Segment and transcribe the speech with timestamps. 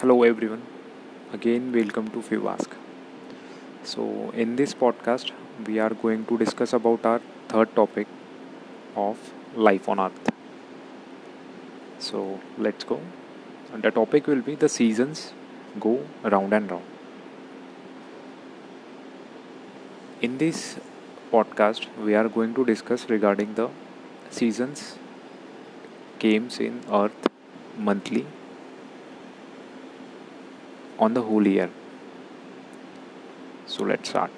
[0.00, 0.62] Hello everyone.
[1.32, 2.74] Again welcome to Fivask.
[3.82, 5.30] So in this podcast
[5.66, 8.06] we are going to discuss about our third topic
[8.94, 9.16] of
[9.54, 10.30] life on earth.
[11.98, 13.00] So let's go.
[13.72, 15.32] And the topic will be the seasons
[15.80, 16.84] go round and round.
[20.20, 20.78] In this
[21.32, 23.70] podcast we are going to discuss regarding the
[24.30, 24.98] seasons
[26.20, 27.28] comes in earth
[27.78, 28.26] monthly
[30.98, 31.70] on the whole year
[33.66, 34.30] so let's start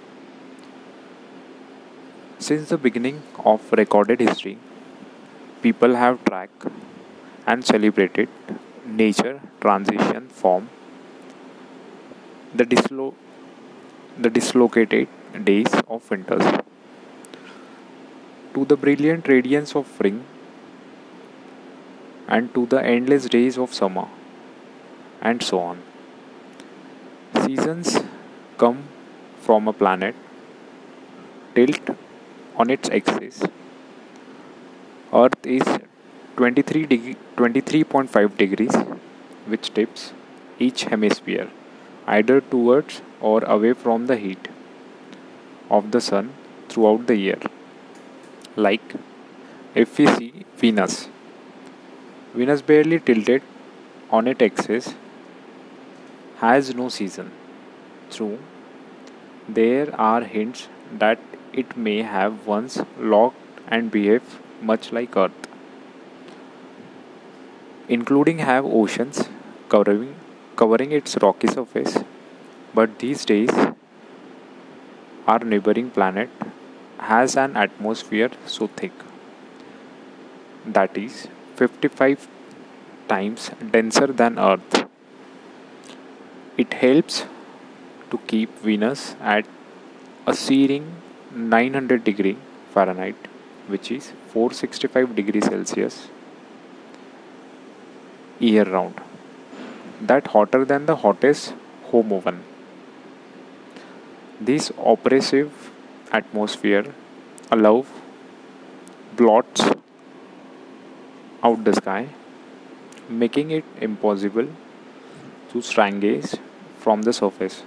[2.39, 3.23] since the beginning
[3.53, 4.57] of recorded history
[5.63, 6.67] people have tracked
[7.47, 8.29] and celebrated
[8.85, 10.69] nature transition from
[12.55, 13.15] the, dislo-
[14.19, 15.09] the dislocated
[15.45, 16.45] days of winters
[18.55, 20.25] to the brilliant radiance of spring
[22.29, 24.07] and to the endless days of summer,
[25.23, 25.83] and so on.
[27.49, 27.91] Seasons
[28.59, 28.81] come
[29.45, 30.15] from a planet
[31.55, 31.93] tilt
[32.57, 33.39] on its axis.
[35.21, 35.71] Earth is
[36.37, 38.77] 23 deg- 23.5 degrees,
[39.47, 40.13] which tips
[40.59, 41.49] each hemisphere
[42.19, 44.53] either towards or away from the heat
[45.71, 46.31] of the sun
[46.69, 47.41] throughout the year.
[48.57, 48.97] Like
[49.75, 51.09] if we see Venus
[52.35, 53.43] Venus barely tilted
[54.11, 54.95] on its axis
[56.41, 57.31] has no season.
[58.11, 58.39] True,
[59.49, 61.19] there are hints that
[61.53, 65.49] it may have once locked and behaved much like Earth,
[67.89, 69.29] including have oceans
[69.69, 70.15] covering
[70.57, 71.99] covering its rocky surface.
[72.75, 73.51] But these days,
[75.27, 76.31] our neighboring planet
[76.99, 78.93] has an atmosphere so thick
[80.67, 82.29] that is 55
[83.09, 84.88] times denser than Earth.
[86.63, 87.25] It helps
[88.11, 89.47] to keep Venus at
[90.27, 90.87] a searing
[91.33, 92.37] 900 degree
[92.75, 93.29] Fahrenheit,
[93.69, 96.09] which is 465 degrees Celsius,
[98.41, 99.01] year round.
[100.01, 101.55] That hotter than the hottest
[101.93, 102.43] home oven.
[104.41, 105.71] This oppressive
[106.11, 106.87] atmosphere
[107.53, 107.87] allows
[109.17, 109.63] blots
[111.45, 112.09] out the sky,
[113.09, 114.49] making it impossible
[115.53, 116.37] to strangaze
[116.79, 117.63] from the surface.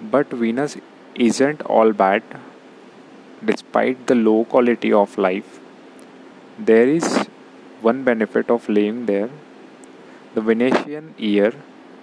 [0.00, 0.76] But Venus
[1.14, 2.22] isn't all bad.
[3.44, 5.60] Despite the low quality of life,
[6.58, 7.28] there is
[7.80, 9.30] one benefit of living there.
[10.34, 11.52] The Venusian year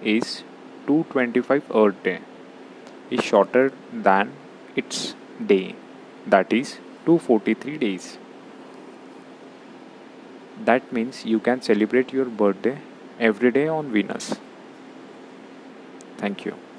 [0.02, 0.42] is
[0.86, 2.20] 225 Earth day
[3.10, 4.32] is shorter than
[4.76, 5.14] its
[5.46, 5.74] day
[6.26, 6.74] that is
[7.06, 8.18] 243 days
[10.60, 12.78] that means you can celebrate your birthday
[13.18, 14.36] every day on Venus.
[16.24, 16.73] Thank you.